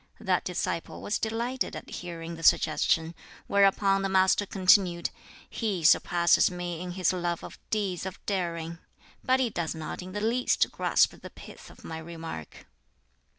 [0.19, 3.13] That disciple was delighted at hearing the suggestion;
[3.45, 5.11] whereupon the Master continued,
[5.47, 8.79] "He surpasses me in his love of deeds of daring.
[9.23, 12.65] But he does not in the least grasp the pith of my remark."